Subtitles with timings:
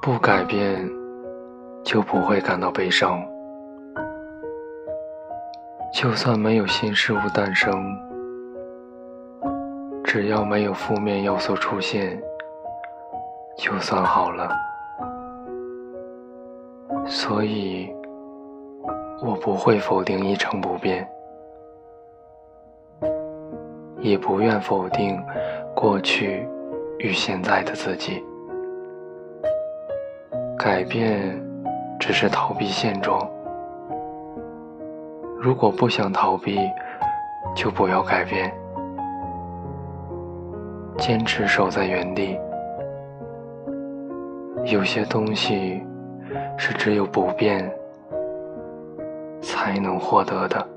[0.00, 0.88] 不改变，
[1.84, 3.22] 就不会感到悲伤。
[5.92, 7.72] 就算没有新事物诞生，
[10.02, 12.20] 只要没有负面要素出现，
[13.56, 14.50] 就算好了。
[17.06, 17.94] 所以，
[19.22, 21.08] 我不会否定一成不变，
[24.02, 25.18] 也不愿否定
[25.74, 26.46] 过去
[26.98, 28.22] 与现在的自己。
[30.58, 31.40] 改变
[31.98, 33.26] 只是逃避现状。
[35.40, 36.58] 如果不想逃避，
[37.54, 38.52] 就不要改变，
[40.98, 42.38] 坚持守在原地。
[44.64, 45.82] 有些东西
[46.56, 47.68] 是只有不变
[49.40, 50.68] 才能获得的。